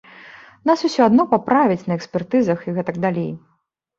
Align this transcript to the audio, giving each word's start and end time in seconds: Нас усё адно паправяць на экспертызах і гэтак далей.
Нас 0.69 0.79
усё 0.89 1.01
адно 1.09 1.25
паправяць 1.33 1.85
на 1.91 1.97
экспертызах 1.99 2.65
і 2.69 2.75
гэтак 2.79 2.95
далей. 3.05 3.31